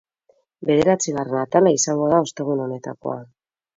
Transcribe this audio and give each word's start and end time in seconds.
Bederatzigarren 0.69 1.39
atala 1.41 1.73
izango 1.81 2.09
da 2.15 2.23
ostegun 2.29 2.65
honetakoa. 2.65 3.19